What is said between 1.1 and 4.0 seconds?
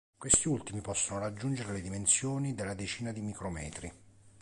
raggiungere le dimensioni della decina di micrometri.